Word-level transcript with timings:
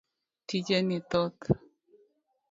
Tije 0.47 0.77
ni 0.87 0.97
thoth. 1.09 1.45